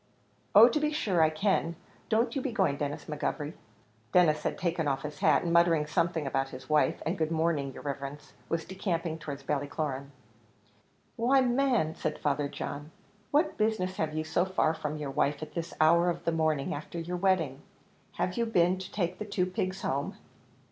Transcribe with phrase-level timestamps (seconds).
[0.55, 1.75] "Oh to be sure I can;
[2.09, 3.53] don't you be going, Denis McGovery."
[4.13, 7.71] Denis had taken off his hat, and muttering something about his wife, and "good morning,
[7.71, 10.09] yer riverence," was decamping towards Ballycloran.
[11.17, 12.89] "Why, man," said Father John,
[13.29, 16.73] "what business have you so far from your wife at this hour of the morning,
[16.73, 17.61] after your wedding?
[18.13, 20.17] Have you been to take the two pigs home?"